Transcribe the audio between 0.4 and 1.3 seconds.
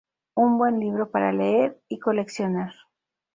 buen libro